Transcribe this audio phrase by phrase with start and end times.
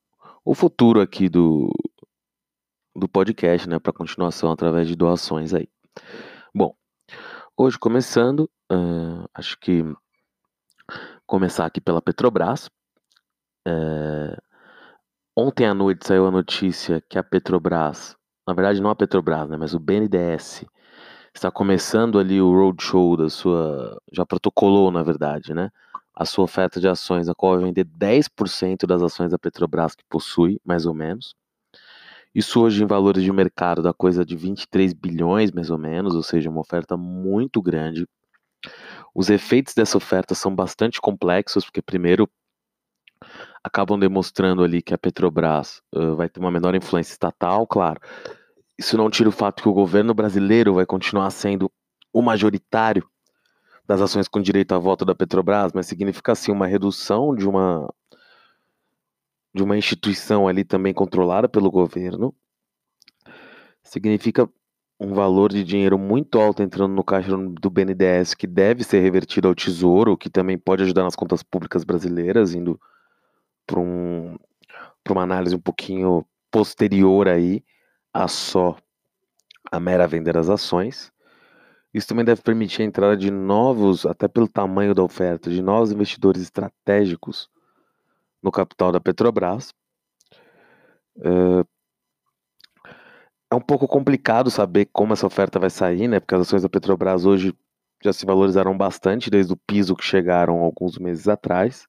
[0.46, 1.72] o futuro aqui do,
[2.96, 5.68] do podcast, né, para continuação através de doações aí.
[6.54, 6.76] Bom,
[7.58, 9.84] hoje começando, uh, acho que
[11.30, 12.70] começar aqui pela Petrobras.
[13.66, 14.38] É...
[15.38, 18.18] Ontem à noite saiu a notícia que a Petrobras,
[18.48, 20.66] na verdade não a Petrobras, né, mas o BNDES
[21.34, 25.70] está começando ali o roadshow da sua, já protocolou na verdade, né,
[26.16, 30.04] a sua oferta de ações, a qual vai vender 10% das ações da Petrobras que
[30.10, 31.36] possui, mais ou menos.
[32.34, 36.24] Isso hoje em valores de mercado da coisa de 23 bilhões, mais ou menos, ou
[36.24, 38.06] seja, uma oferta muito grande.
[39.14, 42.30] Os efeitos dessa oferta são bastante complexos, porque primeiro
[43.64, 48.00] acabam demonstrando ali que a Petrobras uh, vai ter uma menor influência estatal, claro.
[48.78, 51.72] Isso não tira o fato que o governo brasileiro vai continuar sendo
[52.14, 53.08] o majoritário
[53.86, 57.92] das ações com direito a voto da Petrobras, mas significa sim uma redução de uma
[59.54, 62.34] de uma instituição ali também controlada pelo governo.
[63.82, 64.48] Significa
[65.00, 69.48] um valor de dinheiro muito alto entrando no caixa do BNDES que deve ser revertido
[69.48, 72.80] ao Tesouro, que também pode ajudar nas contas públicas brasileiras, indo
[73.66, 74.38] para um,
[75.10, 77.64] uma análise um pouquinho posterior aí
[78.14, 78.76] a só
[79.72, 81.12] a mera venda das ações.
[81.94, 85.92] Isso também deve permitir a entrada de novos, até pelo tamanho da oferta, de novos
[85.92, 87.50] investidores estratégicos
[88.44, 89.74] no capital da Petrobras.
[93.52, 96.20] É um pouco complicado saber como essa oferta vai sair, né?
[96.20, 97.54] Porque as ações da Petrobras hoje
[98.04, 101.88] já se valorizaram bastante desde o piso que chegaram alguns meses atrás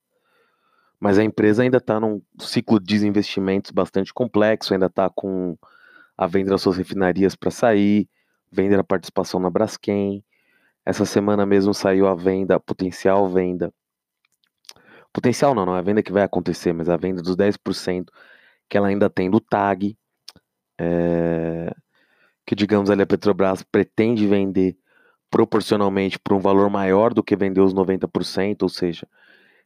[1.01, 5.57] mas a empresa ainda está num ciclo de desinvestimentos bastante complexo, ainda está com
[6.15, 8.07] a venda das suas refinarias para sair,
[8.51, 10.23] venda a participação na Braskem.
[10.85, 13.73] Essa semana mesmo saiu a venda, a potencial venda.
[15.11, 18.05] Potencial não, não é a venda que vai acontecer, mas a venda dos 10%
[18.69, 19.97] que ela ainda tem do TAG.
[20.77, 21.20] É,
[22.51, 24.77] que, digamos, ali a Petrobras pretende vender
[25.29, 29.07] proporcionalmente por um valor maior do que vendeu os 90%, ou seja,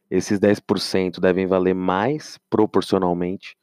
[0.08, 3.56] esses 10% devem valer mais proporcionalmente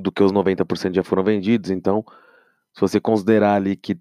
[0.00, 1.70] do que os 90% já foram vendidos.
[1.70, 2.04] Então,
[2.72, 3.98] se você considerar ali que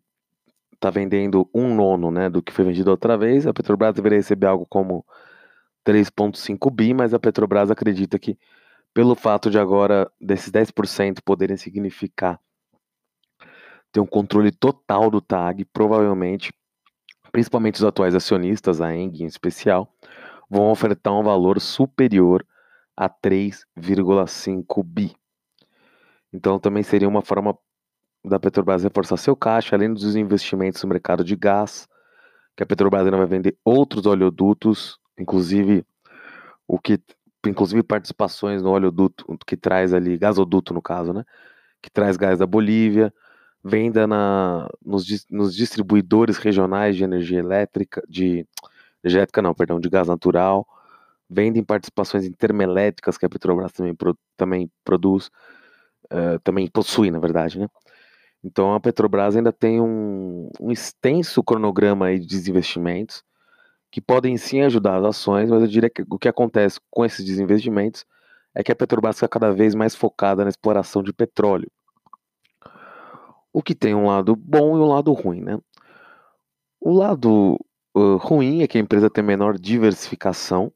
[0.72, 4.46] está vendendo um nono né, do que foi vendido outra vez, a Petrobras deveria receber
[4.46, 5.04] algo como
[5.84, 8.38] 3,5 bi, mas a Petrobras acredita que,
[8.94, 12.40] pelo fato de agora desses 10% poderem significar
[13.94, 16.52] ter um controle total do TAG, provavelmente,
[17.32, 19.94] principalmente os atuais acionistas, a ENG em especial,
[20.50, 22.46] vão ofertar um valor superior
[22.98, 25.16] a 3,5 bi.
[26.34, 27.56] Então também seria uma forma
[28.26, 31.88] da Petrobras reforçar seu caixa, além dos investimentos no mercado de gás,
[32.58, 35.86] que a Petrobras ainda vai vender outros oleodutos, inclusive
[36.68, 37.00] o que
[37.46, 41.26] inclusive participações no oleoduto que traz ali gasoduto no caso, né,
[41.82, 43.14] que traz gás da Bolívia,
[43.64, 48.46] venda na, nos, nos distribuidores regionais de energia elétrica, de
[49.04, 50.68] energética não, perdão, de gás natural,
[51.66, 53.96] participações em termoelétricas que a Petrobras também,
[54.38, 55.28] também produz,
[56.06, 57.68] uh, também possui, na verdade, né?
[58.44, 63.24] Então a Petrobras ainda tem um, um extenso cronograma de desinvestimentos
[63.90, 67.24] que podem sim ajudar as ações, mas eu diria que o que acontece com esses
[67.24, 68.06] desinvestimentos
[68.54, 71.72] é que a Petrobras fica cada vez mais focada na exploração de petróleo.
[73.54, 75.60] O que tem um lado bom e um lado ruim, né?
[76.82, 77.58] O lado
[77.96, 80.74] uh, ruim é que a empresa tem menor diversificação,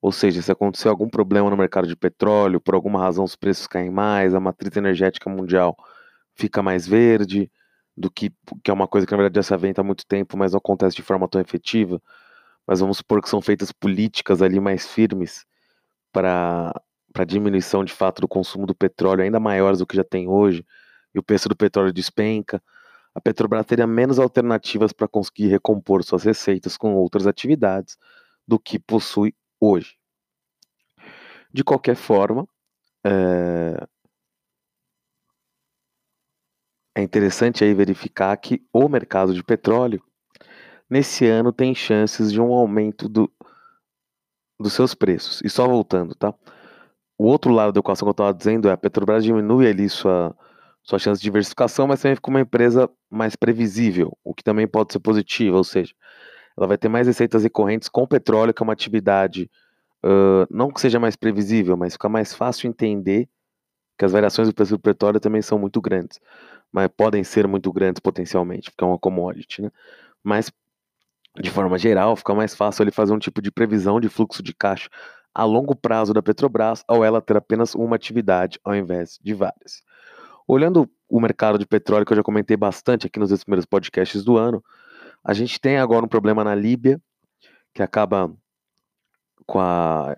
[0.00, 3.66] ou seja, se acontecer algum problema no mercado de petróleo, por alguma razão os preços
[3.66, 5.76] caem mais, a matriz energética mundial
[6.34, 7.50] fica mais verde,
[7.96, 8.30] do que,
[8.62, 10.58] que é uma coisa que na verdade já se aventa há muito tempo, mas não
[10.58, 12.00] acontece de forma tão efetiva.
[12.66, 15.46] Mas vamos supor que são feitas políticas ali mais firmes
[16.12, 16.72] para
[17.26, 20.64] diminuição de fato do consumo do petróleo ainda maiores do que já tem hoje,
[21.16, 22.62] e o preço do petróleo despenca,
[23.14, 27.96] a Petrobras teria menos alternativas para conseguir recompor suas receitas com outras atividades
[28.46, 29.96] do que possui hoje.
[31.50, 32.46] De qualquer forma,
[33.02, 33.82] é...
[36.94, 40.02] é interessante aí verificar que o mercado de petróleo
[40.88, 43.32] nesse ano tem chances de um aumento do,
[44.60, 45.40] dos seus preços.
[45.42, 46.34] E só voltando, tá?
[47.16, 50.36] O outro lado da equação que eu estava dizendo é a Petrobras diminui ali sua,
[50.86, 54.92] sua chance de diversificação, mas também fica uma empresa mais previsível, o que também pode
[54.92, 55.92] ser positivo, ou seja,
[56.56, 59.50] ela vai ter mais receitas recorrentes com petróleo, que é uma atividade,
[60.04, 63.28] uh, não que seja mais previsível, mas fica mais fácil entender
[63.98, 66.20] que as variações do preço do petróleo também são muito grandes,
[66.72, 69.72] mas podem ser muito grandes potencialmente, porque é uma commodity, né?
[70.22, 70.52] Mas,
[71.40, 74.54] de forma geral, fica mais fácil ele fazer um tipo de previsão de fluxo de
[74.54, 74.88] caixa
[75.34, 79.82] a longo prazo da Petrobras, ao ela ter apenas uma atividade ao invés de várias.
[80.46, 84.36] Olhando o mercado de petróleo, que eu já comentei bastante aqui nos primeiros podcasts do
[84.36, 84.62] ano,
[85.24, 87.00] a gente tem agora um problema na Líbia,
[87.74, 88.32] que acaba
[89.44, 90.16] com a,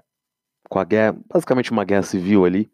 [0.68, 2.70] com a guerra, basicamente uma guerra civil ali,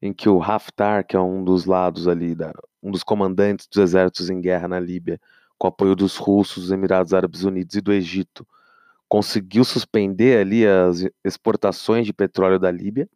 [0.00, 2.52] em que o Haftar, que é um dos lados ali, da,
[2.82, 5.20] um dos comandantes dos exércitos em guerra na Líbia,
[5.58, 8.46] com apoio dos russos, dos Emirados Árabes Unidos e do Egito,
[9.08, 13.08] conseguiu suspender ali as exportações de petróleo da Líbia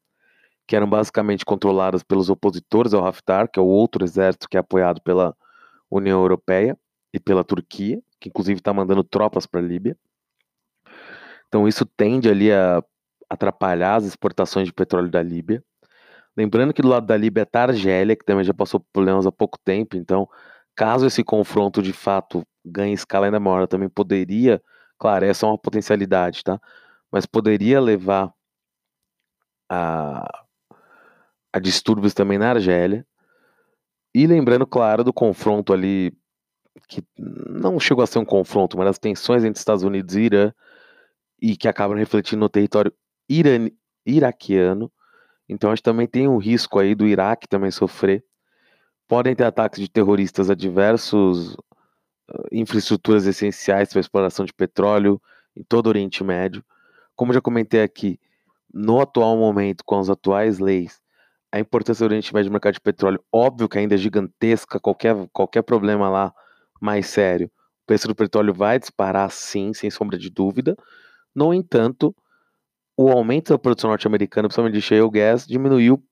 [0.73, 4.61] que eram basicamente controladas pelos opositores ao Haftar, que é o outro exército que é
[4.61, 5.37] apoiado pela
[5.91, 6.79] União Europeia
[7.13, 9.95] e pela Turquia, que inclusive está mandando tropas para a Líbia.
[11.47, 12.83] Então isso tende ali a
[13.29, 15.63] atrapalhar as exportações de petróleo da Líbia.
[16.35, 19.27] Lembrando que do lado da Líbia está a Argélia, que também já passou por problemas
[19.27, 20.27] há pouco tempo, então
[20.75, 24.59] caso esse confronto de fato ganhe escala ainda maior, também poderia,
[24.99, 26.59] claro, essa é uma potencialidade, tá?
[27.11, 28.33] Mas poderia levar
[29.69, 30.43] a
[31.53, 33.07] a distúrbios também na Argélia.
[34.15, 36.13] E lembrando, claro, do confronto ali,
[36.89, 40.53] que não chegou a ser um confronto, mas as tensões entre Estados Unidos e Irã,
[41.41, 42.93] e que acabam refletindo no território
[43.29, 43.69] iran
[44.07, 44.91] iraquiano.
[45.49, 48.25] Então a gente também tem um risco aí do Iraque também sofrer.
[49.09, 55.21] Podem ter ataques de terroristas a diversos uh, infraestruturas essenciais para a exploração de petróleo
[55.57, 56.65] em todo o Oriente Médio.
[57.17, 58.19] Como já comentei aqui,
[58.73, 61.02] no atual momento, com as atuais leis,
[61.53, 65.15] a importância do Oriente Médio no mercado de petróleo, óbvio que ainda é gigantesca, qualquer,
[65.33, 66.33] qualquer problema lá
[66.81, 70.75] mais sério, o preço do petróleo vai disparar sim, sem sombra de dúvida.
[71.35, 72.15] No entanto,
[72.97, 76.03] o aumento da produção norte-americana, principalmente de shale gas, diminuiu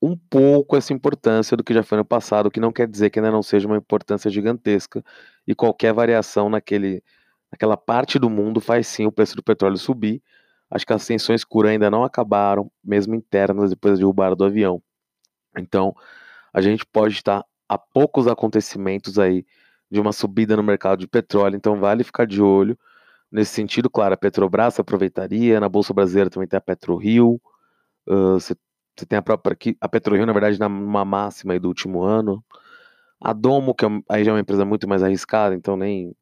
[0.00, 3.10] um pouco essa importância do que já foi no passado, o que não quer dizer
[3.10, 5.02] que ainda não seja uma importância gigantesca
[5.46, 7.02] e qualquer variação naquele,
[7.50, 10.22] naquela parte do mundo faz sim o preço do petróleo subir,
[10.70, 14.82] Acho que as tensões curas ainda não acabaram, mesmo internas, depois da derrubada do avião.
[15.56, 15.94] Então,
[16.52, 19.44] a gente pode estar a poucos acontecimentos aí
[19.90, 22.78] de uma subida no mercado de petróleo, então vale ficar de olho.
[23.30, 27.40] Nesse sentido, claro, a Petrobras aproveitaria, na Bolsa Brasileira também tem a PetroRio,
[28.06, 32.42] você uh, tem a própria aqui, a PetroRio, na verdade, numa máxima do último ano.
[33.20, 36.14] A Domo, que é, aí já é uma empresa muito mais arriscada, então nem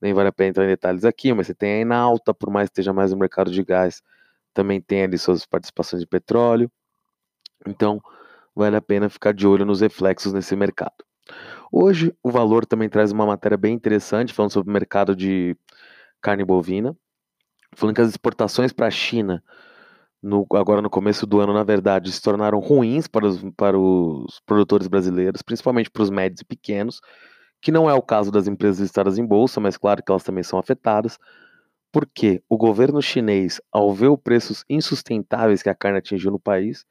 [0.00, 2.68] nem vale a pena entrar em detalhes aqui, mas você tem a Enalta, por mais
[2.68, 4.02] que esteja mais no mercado de gás,
[4.54, 6.70] também tem ali suas participações de petróleo.
[7.66, 8.00] Então,
[8.54, 11.04] vale a pena ficar de olho nos reflexos nesse mercado.
[11.70, 15.56] Hoje, o valor também traz uma matéria bem interessante, falando sobre o mercado de
[16.20, 16.96] carne bovina,
[17.74, 19.42] falando que as exportações para a China,
[20.22, 24.40] no, agora no começo do ano, na verdade, se tornaram ruins para os, para os
[24.46, 27.00] produtores brasileiros, principalmente para os médios e pequenos,
[27.60, 30.44] que não é o caso das empresas listadas em bolsa, mas claro que elas também
[30.44, 31.18] são afetadas,
[31.90, 36.84] porque o governo chinês, ao ver os preços insustentáveis que a carne atingiu no país,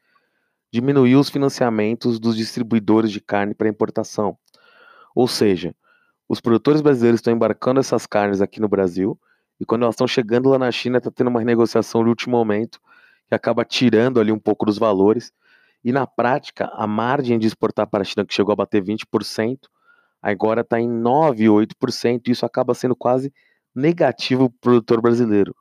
[0.72, 4.38] diminuiu os financiamentos dos distribuidores de carne para importação.
[5.16, 5.74] Ou seja,
[6.28, 9.18] os produtores brasileiros estão embarcando essas carnes aqui no Brasil,
[9.60, 12.80] e quando elas estão chegando lá na China, está tendo uma renegociação de último momento,
[13.28, 15.32] que acaba tirando ali um pouco dos valores,
[15.84, 19.58] e na prática, a margem de exportar para a China, que chegou a bater 20%,
[20.22, 23.34] agora está em 9,8%, e isso acaba sendo quase
[23.74, 25.56] negativo para o produtor brasileiro.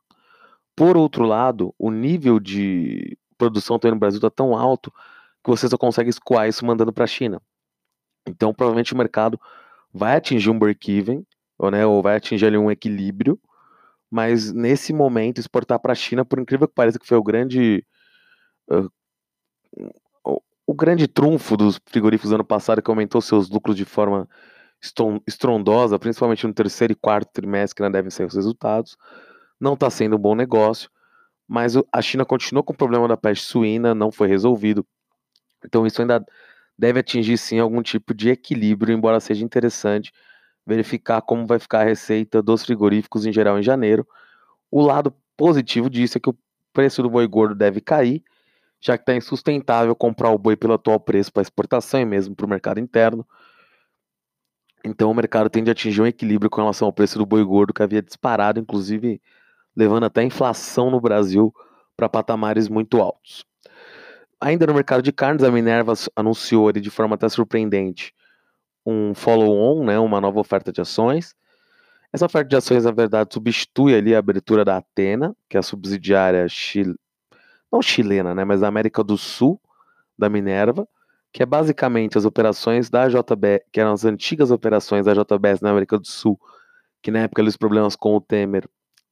[0.74, 4.92] Por outro lado, o nível de produção também no Brasil está tão alto
[5.44, 7.40] que você só consegue escoar isso mandando para a China.
[8.26, 9.40] Então, provavelmente o mercado
[9.92, 11.24] vai atingir um break-even,
[11.58, 13.38] ou, né, ou vai atingir ali um equilíbrio,
[14.10, 17.84] mas nesse momento exportar para a China, por incrível que pareça, que foi o grande
[18.70, 18.90] uh,
[20.66, 24.28] o grande trunfo dos frigoríficos ano passado, que aumentou seus lucros de forma
[25.26, 28.96] estrondosa, principalmente no terceiro e quarto trimestre, que não devem ser os resultados,
[29.60, 30.90] não está sendo um bom negócio,
[31.48, 34.84] mas a China continua com o problema da peste suína, não foi resolvido.
[35.64, 36.24] Então isso ainda
[36.76, 40.12] deve atingir sim algum tipo de equilíbrio, embora seja interessante
[40.66, 44.06] verificar como vai ficar a receita dos frigoríficos em geral em janeiro.
[44.70, 46.36] O lado positivo disso é que o
[46.72, 48.22] preço do boi gordo deve cair
[48.86, 52.46] já que está insustentável comprar o boi pelo atual preço para exportação e mesmo para
[52.46, 53.26] o mercado interno.
[54.84, 57.74] Então o mercado tende a atingir um equilíbrio com relação ao preço do boi gordo,
[57.74, 59.20] que havia disparado, inclusive
[59.76, 61.52] levando até a inflação no Brasil
[61.96, 63.44] para patamares muito altos.
[64.40, 68.14] Ainda no mercado de carnes, a Minerva anunciou de forma até surpreendente
[68.86, 71.34] um follow-on, né, uma nova oferta de ações.
[72.12, 75.62] Essa oferta de ações, na verdade, substitui ali a abertura da Atena, que é a
[75.62, 76.94] subsidiária chile...
[77.72, 79.60] não chilena, né, mas da América do Sul
[80.18, 80.88] da Minerva,
[81.32, 85.70] que é basicamente as operações da JB, que eram as antigas operações da JBS na
[85.70, 86.40] América do Sul,
[87.02, 88.68] que na época os problemas com o Temer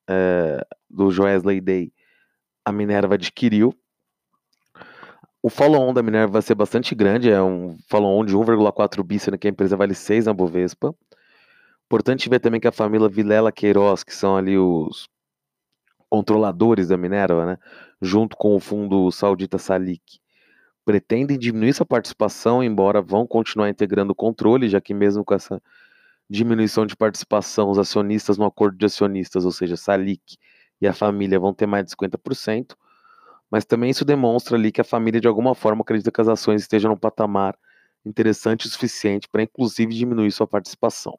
[0.09, 1.93] é, do Joesley Day,
[2.65, 3.75] a Minerva adquiriu.
[5.43, 9.37] O follow-on da Minerva vai ser bastante grande, é um follow-on de 1,4 bi, sendo
[9.37, 10.95] que a empresa vale 6 na Bovespa.
[11.85, 15.07] Importante ver também que a família Vilela Queiroz, que são ali os
[16.09, 17.59] controladores da Minerva, né,
[18.05, 20.21] junto com o fundo saudita Salik,
[20.85, 25.61] pretendem diminuir sua participação, embora vão continuar integrando o controle, já que mesmo com essa
[26.29, 30.37] diminuição de participação, os acionistas no acordo de acionistas, ou seja, Salik
[30.81, 32.77] e a família vão ter mais de 50%,
[33.51, 36.63] mas também isso demonstra ali que a família de alguma forma acredita que as ações
[36.63, 37.57] estejam num patamar
[38.05, 41.19] interessante o suficiente para inclusive diminuir sua participação.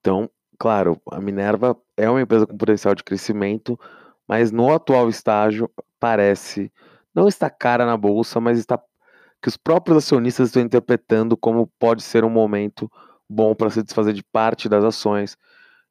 [0.00, 3.78] Então, claro, a Minerva é uma empresa com potencial de crescimento,
[4.26, 6.72] mas no atual estágio parece
[7.14, 8.78] não está cara na bolsa, mas está
[9.40, 12.90] que os próprios acionistas estão interpretando como pode ser um momento
[13.28, 15.36] bom para se desfazer de parte das ações,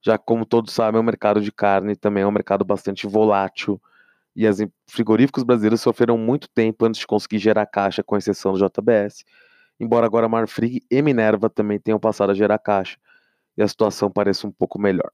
[0.01, 3.81] já como todos sabem, o mercado de carne também é um mercado bastante volátil
[4.35, 8.59] e as frigoríficos brasileiros sofreram muito tempo antes de conseguir gerar caixa, com exceção do
[8.59, 9.23] JBS,
[9.79, 12.97] embora agora Marfrig e Minerva também tenham passado a gerar caixa
[13.57, 15.11] e a situação pareça um pouco melhor.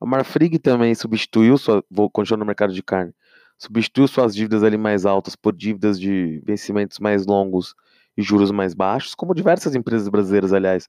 [0.00, 3.14] A Marfrig também substituiu sua, vou continuar no mercado de carne,
[3.58, 7.74] substituiu suas dívidas ali mais altas por dívidas de vencimentos mais longos
[8.16, 10.88] e juros mais baixos, como diversas empresas brasileiras, aliás,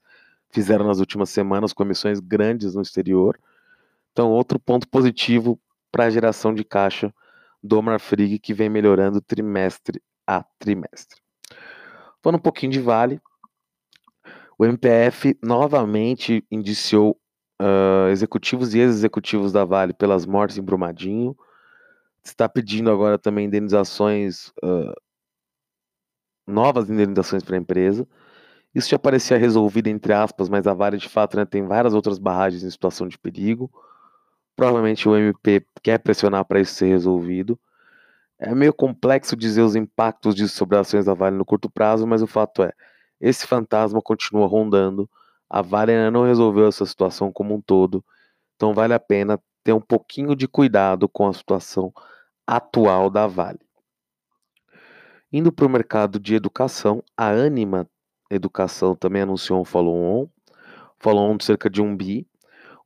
[0.50, 3.38] fizeram nas últimas semanas com emissões grandes no exterior.
[4.12, 7.12] Então, outro ponto positivo para a geração de caixa
[7.62, 11.20] do Marfrig, que vem melhorando trimestre a trimestre.
[12.22, 13.20] Falando um pouquinho de Vale,
[14.58, 17.18] o MPF novamente indiciou
[17.60, 21.36] uh, executivos e ex-executivos da Vale pelas mortes em Brumadinho.
[22.24, 24.94] Está pedindo agora também indenizações, uh,
[26.46, 28.06] novas indenizações para a empresa.
[28.74, 32.18] Isso já parecia resolvido, entre aspas, mas a Vale de fato né, tem várias outras
[32.18, 33.70] barragens em situação de perigo.
[34.56, 37.58] Provavelmente o MP quer pressionar para isso ser resolvido.
[38.38, 42.22] É meio complexo dizer os impactos disso sobre ações da Vale no curto prazo, mas
[42.22, 42.72] o fato é,
[43.20, 45.08] esse fantasma continua rondando.
[45.52, 48.02] A Vale não resolveu essa situação como um todo,
[48.56, 51.92] então vale a pena ter um pouquinho de cuidado com a situação
[52.46, 53.60] atual da Vale.
[55.30, 57.86] Indo para o mercado de educação, a Anima
[58.30, 60.26] Educação também anunciou um follow-on,
[60.98, 62.26] follow-on de cerca de um bi,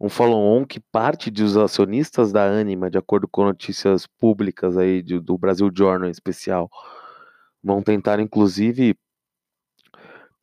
[0.00, 5.38] um follow-on que parte dos acionistas da Anima, de acordo com notícias públicas aí do
[5.38, 6.68] Brasil Journal em especial,
[7.62, 8.98] vão tentar inclusive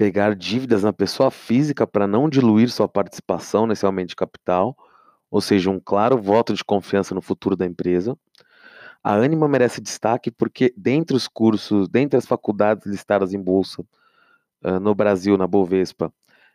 [0.03, 4.75] pegar dívidas na pessoa física para não diluir sua participação nesse aumento de capital,
[5.31, 8.13] ou seja, um claro voto de confiança no futuro da empresa.
[9.01, 13.81] A Anima merece destaque porque, dentre os cursos, dentre as faculdades listadas em bolsa,
[14.65, 16.12] uh, no Brasil, na Bovespa,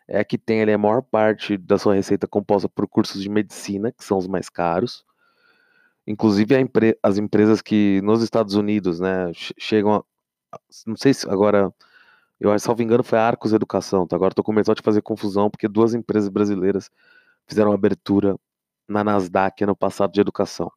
[0.06, 3.30] é a que tem ali, a maior parte da sua receita composta por cursos de
[3.30, 5.06] medicina, que são os mais caros.
[6.06, 6.54] Inclusive
[7.02, 10.04] as empresas que nos Estados Unidos, né, chegam a,
[10.86, 11.72] não sei se agora,
[12.40, 14.16] eu salvo engano foi a Arcos Educação, tá?
[14.16, 16.90] agora estou começando a fazer confusão porque duas empresas brasileiras
[17.47, 18.37] fizeram abertura
[18.88, 20.71] na Nasdaq ano passado de educação.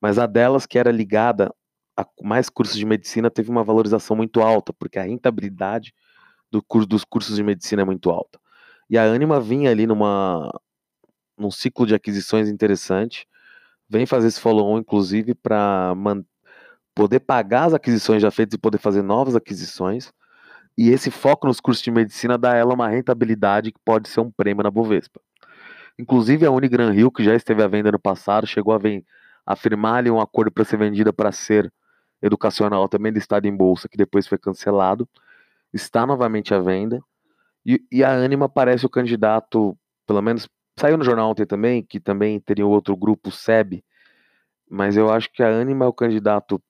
[0.00, 1.52] Mas a delas que era ligada
[1.96, 5.92] a mais cursos de medicina teve uma valorização muito alta, porque a rentabilidade
[6.50, 8.40] do curso, dos cursos de medicina é muito alta.
[8.88, 10.50] E a Anima vinha ali numa
[11.36, 13.26] num ciclo de aquisições interessante,
[13.88, 15.94] vem fazer esse follow-on, inclusive, para
[16.94, 20.12] poder pagar as aquisições já feitas e poder fazer novas aquisições.
[20.78, 24.20] E esse foco nos cursos de medicina dá a ela uma rentabilidade que pode ser
[24.20, 25.20] um prêmio na Bovespa.
[25.98, 28.78] Inclusive a Unigran Rio, que já esteve à venda no passado, chegou a,
[29.44, 31.72] a firmar ali um acordo para ser vendida para ser
[32.22, 35.08] educacional, também listado em bolsa, que depois foi cancelado
[35.72, 37.00] está novamente à venda.
[37.64, 42.00] E, e, a Anima parece o candidato, pelo menos saiu no jornal ontem também, que
[42.00, 43.84] também teria outro grupo, SEB,
[44.70, 46.62] mas eu acho que a Anima é o candidato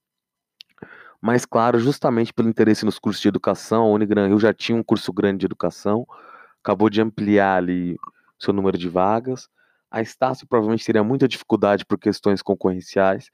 [1.21, 3.85] mais claro, justamente pelo interesse nos cursos de educação.
[3.85, 6.07] A Unigran Rio já tinha um curso grande de educação,
[6.63, 7.97] acabou de ampliar ali
[8.39, 9.49] seu número de vagas.
[9.91, 13.31] A Estácio provavelmente teria muita dificuldade por questões concorrenciais.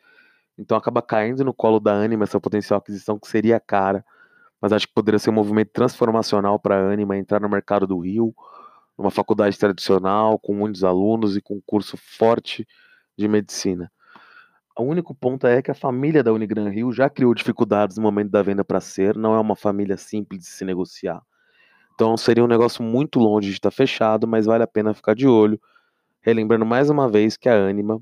[0.57, 4.05] Então acaba caindo no colo da Anima essa potencial aquisição que seria cara,
[4.61, 7.99] mas acho que poderia ser um movimento transformacional para a Anima entrar no mercado do
[7.99, 8.35] Rio,
[8.97, 12.67] numa faculdade tradicional, com muitos alunos e com um curso forte
[13.19, 13.91] de medicina.
[14.77, 18.31] O único ponto é que a família da Unigran Rio já criou dificuldades no momento
[18.31, 21.23] da venda para ser, não é uma família simples de se negociar.
[21.95, 25.29] Então seria um negócio muito longe de estar fechado, mas vale a pena ficar de
[25.29, 25.61] olho.
[26.21, 28.01] Relembrando mais uma vez que a Anima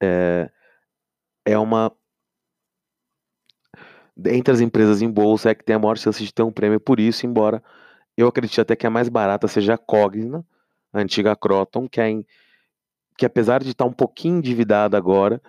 [0.00, 0.50] é,
[1.44, 1.92] é uma.
[4.26, 6.80] Entre as empresas em bolsa, é que tem a maior chance de ter um prêmio
[6.80, 7.62] por isso, embora
[8.16, 10.44] eu acredite até que a mais barata seja a Cogna,
[10.92, 12.26] a antiga Croton, que, é em,
[13.18, 15.42] que apesar de estar um pouquinho endividada agora,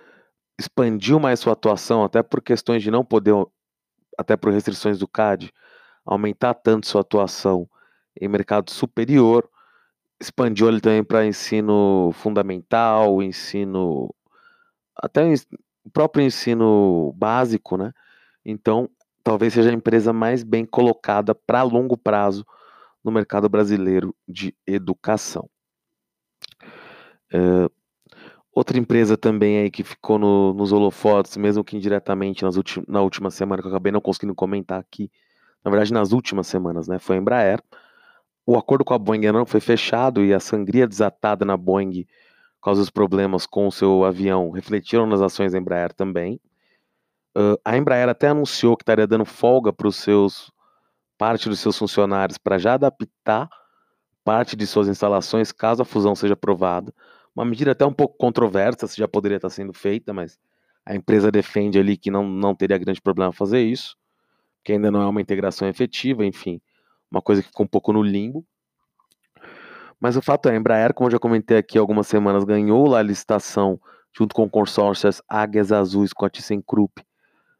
[0.59, 3.35] expandiu mais sua atuação, até por questões de não poder,
[4.17, 5.53] até por restrições do CAD,
[6.03, 7.69] aumentar tanto sua atuação
[8.19, 9.47] em mercado superior,
[10.19, 14.13] expandiu ele também para ensino fundamental, ensino
[14.97, 15.23] até
[15.85, 17.93] o próprio ensino básico, né?
[18.43, 18.89] Então,
[19.23, 22.43] talvez seja a empresa mais bem colocada para longo prazo
[23.03, 25.47] no mercado brasileiro de educação.
[27.31, 27.69] É,
[28.53, 32.55] outra empresa também aí que ficou no, nos holofotes, mesmo que indiretamente nas
[32.87, 35.11] na última semana, que eu acabei não conseguindo comentar aqui,
[35.63, 37.63] na verdade nas últimas semanas, né, foi a Embraer.
[38.45, 42.05] O acordo com a Boeing não foi fechado e a sangria desatada na Boeing
[42.59, 46.41] por causa dos problemas com o seu avião refletiram nas ações da Embraer também.
[47.37, 50.51] Uh, a Embraer até anunciou que estaria dando folga para os seus
[51.17, 53.49] parte dos seus funcionários para já adaptar
[54.23, 56.93] parte de suas instalações caso a fusão seja aprovada.
[57.39, 60.37] Uma medida até um pouco controversa, se já poderia estar sendo feita, mas
[60.85, 63.95] a empresa defende ali que não, não teria grande problema fazer isso,
[64.61, 66.59] que ainda não é uma integração efetiva, enfim,
[67.09, 68.45] uma coisa que ficou um pouco no limbo.
[70.01, 72.99] Mas o fato é, a Embraer, como eu já comentei aqui algumas semanas, ganhou lá
[72.99, 73.79] a licitação
[74.13, 77.01] junto com o consórcio Águias Azuis com a ThyssenKrupp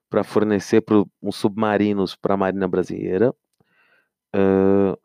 [0.10, 3.34] para fornecer pro, uns submarinos para a Marinha Brasileira.
[4.36, 5.00] Uh,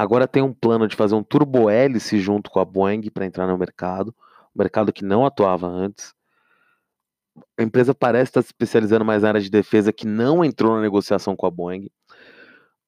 [0.00, 3.58] agora tem um plano de fazer um turbohélice junto com a Boeing para entrar no
[3.58, 4.14] mercado,
[4.56, 6.14] um mercado que não atuava antes.
[7.58, 10.80] A empresa parece estar se especializando mais na área de defesa, que não entrou na
[10.80, 11.90] negociação com a Boeing.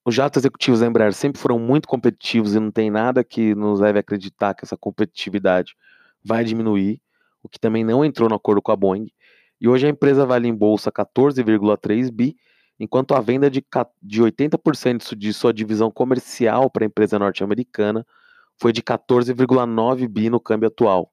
[0.07, 3.79] Os jatos executivos da Embraer sempre foram muito competitivos e não tem nada que nos
[3.79, 5.77] leve a acreditar que essa competitividade
[6.25, 6.98] vai diminuir,
[7.42, 9.09] o que também não entrou no acordo com a Boeing.
[9.61, 12.37] E hoje a empresa vale em bolsa 14,3 bi,
[12.83, 13.64] enquanto a venda de,
[14.03, 18.05] de 80% de sua divisão comercial para a empresa norte-americana
[18.61, 21.12] foi de 14,9 bi no câmbio atual.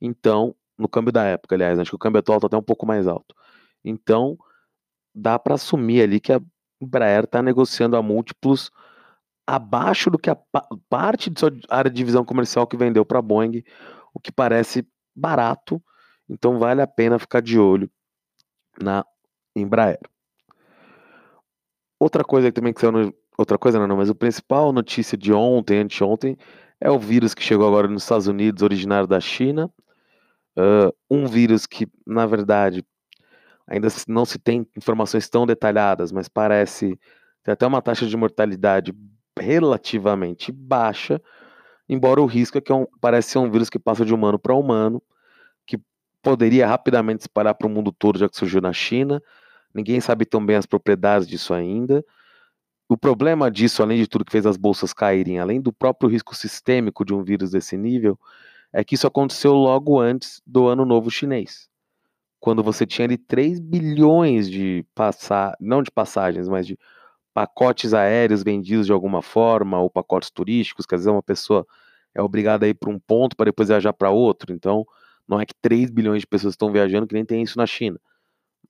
[0.00, 2.84] Então, no câmbio da época, aliás, acho que o câmbio atual está até um pouco
[2.84, 3.32] mais alto.
[3.84, 4.36] Então,
[5.14, 6.40] dá para assumir ali que a
[6.80, 8.68] Embraer está negociando a múltiplos
[9.46, 10.36] abaixo do que a
[10.88, 13.62] parte de sua área de divisão comercial que vendeu para a Boeing,
[14.12, 14.84] o que parece
[15.14, 15.80] barato,
[16.28, 17.88] então vale a pena ficar de olho
[18.82, 19.04] na
[19.54, 20.00] Embraer.
[21.98, 25.32] Outra coisa que também que saiu no, outra coisa não, mas o principal notícia de
[25.32, 26.36] ontem, anteontem,
[26.80, 29.70] é o vírus que chegou agora nos Estados Unidos, originário da China.
[30.56, 32.84] Uh, um vírus que, na verdade,
[33.68, 36.98] Ainda não se tem informações tão detalhadas, mas parece
[37.44, 38.94] ter até uma taxa de mortalidade
[39.38, 41.20] relativamente baixa,
[41.86, 44.38] embora o risco é que é um, parece ser um vírus que passa de humano
[44.38, 45.02] para humano,
[45.66, 45.78] que
[46.22, 49.22] poderia rapidamente espalhar para o mundo todo, já que surgiu na China.
[49.78, 52.04] Ninguém sabe tão bem as propriedades disso ainda.
[52.88, 56.34] O problema disso, além de tudo que fez as bolsas caírem, além do próprio risco
[56.34, 58.18] sistêmico de um vírus desse nível,
[58.72, 61.68] é que isso aconteceu logo antes do Ano Novo Chinês
[62.40, 66.78] quando você tinha ali 3 bilhões de passar, não de passagens, mas de
[67.34, 71.66] pacotes aéreos vendidos de alguma forma, ou pacotes turísticos, quer dizer, uma pessoa
[72.14, 74.52] é obrigada a ir para um ponto para depois viajar para outro.
[74.52, 74.86] Então,
[75.26, 78.00] não é que 3 bilhões de pessoas estão viajando, que nem tem isso na China.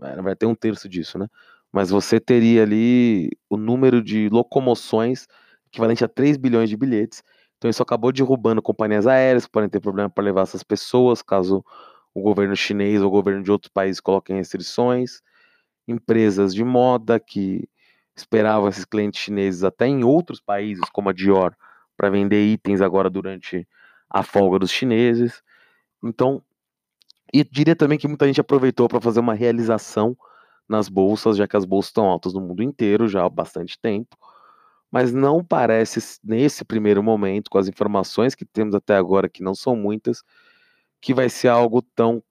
[0.02, 1.26] É, vai ter um terço disso, né?
[1.72, 5.26] Mas você teria ali o número de locomoções
[5.68, 7.22] equivalente a 3 bilhões de bilhetes.
[7.56, 11.64] Então, isso acabou derrubando companhias aéreas podem ter problema para levar essas pessoas, caso
[12.14, 15.20] o governo chinês ou o governo de outros países coloquem restrições,
[15.86, 17.68] empresas de moda que
[18.16, 21.54] esperavam esses clientes chineses até em outros países, como a Dior,
[21.96, 23.66] para vender itens agora durante
[24.10, 25.42] a folga dos chineses.
[26.02, 26.42] Então,
[27.32, 30.16] e diria também que muita gente aproveitou para fazer uma realização
[30.68, 34.16] nas bolsas, já que as bolsas estão altas no mundo inteiro já há bastante tempo.
[34.90, 39.54] Mas não parece, nesse primeiro momento, com as informações que temos até agora, que não
[39.54, 40.22] são muitas,
[41.00, 42.22] que vai ser algo tão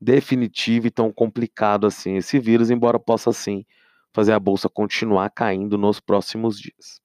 [0.00, 3.64] definitivo e tão complicado assim esse vírus, embora possa sim
[4.12, 7.00] fazer a bolsa continuar caindo nos próximos dias.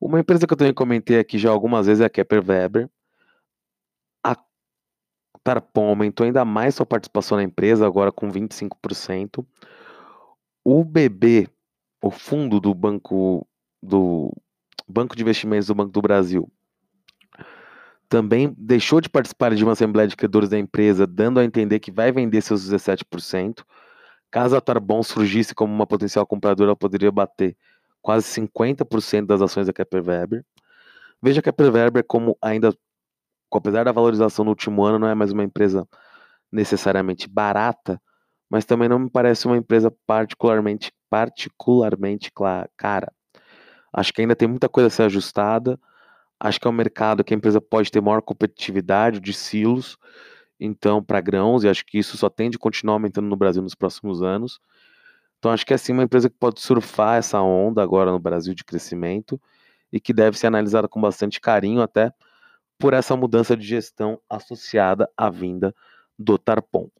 [0.00, 2.90] Uma empresa que eu também comentei aqui já algumas vezes é a Kepler Weber.
[5.42, 9.44] Tarpon aumentou ainda mais sua participação na empresa, agora com 25%.
[10.64, 11.48] O BB,
[12.02, 13.46] o fundo do Banco
[13.82, 14.32] do
[14.88, 16.48] Banco de Investimentos do Banco do Brasil,
[18.08, 21.90] também deixou de participar de uma assembleia de credores da empresa, dando a entender que
[21.90, 23.64] vai vender seus 17%.
[24.30, 27.56] Caso a Tarbon surgisse como uma potencial compradora, ela poderia bater
[28.02, 30.44] quase 50% das ações da Kepler Weber.
[31.22, 32.74] Veja a Kepler Weber como ainda
[33.58, 35.86] apesar da valorização no último ano, não é mais uma empresa
[36.50, 38.00] necessariamente barata,
[38.48, 42.30] mas também não me parece uma empresa particularmente, particularmente
[42.76, 43.12] cara.
[43.92, 45.78] Acho que ainda tem muita coisa a ser ajustada.
[46.38, 49.96] Acho que é um mercado que a empresa pode ter maior competitividade de silos,
[50.58, 53.74] então, para grãos, e acho que isso só tende a continuar aumentando no Brasil nos
[53.74, 54.60] próximos anos.
[55.38, 58.54] Então, acho que é sim uma empresa que pode surfar essa onda agora no Brasil
[58.54, 59.40] de crescimento
[59.92, 62.12] e que deve ser analisada com bastante carinho, até
[62.82, 65.72] por essa mudança de gestão associada à vinda
[66.18, 66.90] do Tarpon.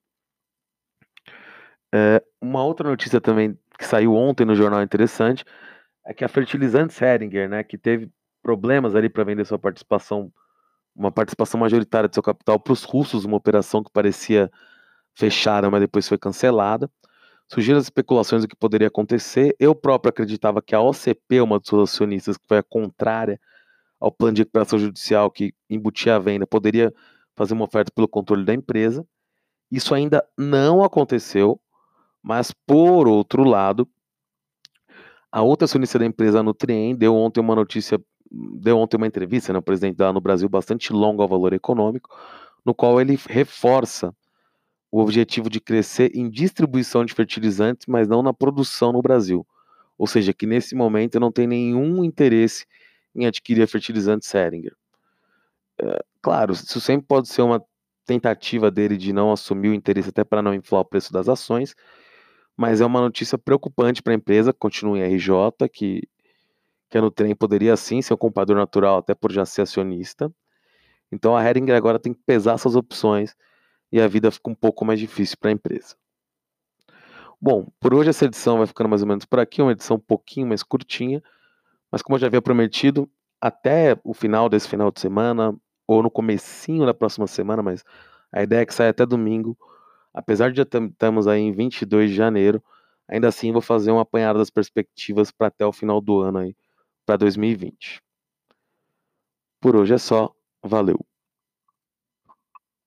[1.93, 5.45] É, uma outra notícia também que saiu ontem no jornal interessante
[6.07, 8.09] é que a Fertilizantes Heringer, né, que teve
[8.41, 10.33] problemas ali para vender sua participação,
[10.95, 14.53] uma participação majoritária de seu capital para os russos, uma operação que parecia
[15.17, 16.89] fechada, mas depois foi cancelada.
[17.49, 19.57] Surgiram as especulações do que poderia acontecer.
[19.59, 23.41] Eu próprio acreditava que a OCP, uma dos seus acionistas, que foi a contrária
[24.03, 26.93] ao plano de recuperação judicial que embutia a venda, poderia
[27.37, 29.07] fazer uma oferta pelo controle da empresa.
[29.71, 31.61] Isso ainda não aconteceu,
[32.21, 33.89] mas por outro lado,
[35.31, 37.97] a outra acionista da empresa, a Nutrien, deu ontem uma notícia,
[38.61, 42.11] deu ontem uma entrevista, né, o presidente da no Brasil, bastante longa ao valor econômico,
[42.67, 44.13] no qual ele reforça
[44.91, 49.47] o objetivo de crescer em distribuição de fertilizantes, mas não na produção no Brasil.
[49.97, 52.67] Ou seja, que nesse momento não tem nenhum interesse
[53.15, 54.75] em adquirir fertilizante Seringer.
[55.79, 57.63] É, claro, isso sempre pode ser uma
[58.05, 61.75] tentativa dele de não assumir o interesse até para não inflar o preço das ações,
[62.57, 66.03] mas é uma notícia preocupante para a empresa, continua em RJ, que,
[66.91, 70.33] que a Nutrem poderia sim ser um comprador natural até por já ser acionista.
[71.11, 73.35] Então a Heringer agora tem que pesar suas opções
[73.91, 75.97] e a vida fica um pouco mais difícil para a empresa.
[77.41, 80.01] Bom, por hoje essa edição vai ficando mais ou menos por aqui, uma edição um
[80.01, 81.23] pouquinho mais curtinha,
[81.93, 83.09] mas como eu já havia prometido,
[83.41, 85.55] até o final desse final de semana,
[85.87, 87.85] ou no comecinho da próxima semana, mas
[88.33, 89.57] a ideia é que saia até domingo,
[90.15, 92.63] apesar de já estamos aí em 22 de janeiro,
[93.09, 96.57] ainda assim vou fazer um apanhado das perspectivas para até o final do ano aí,
[97.05, 98.01] para 2020.
[99.61, 101.12] Por hoje é só, valeu!